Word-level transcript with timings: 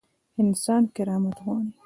انسان 0.41 0.83
کرامت 0.95 1.37
غواړي 1.45 1.71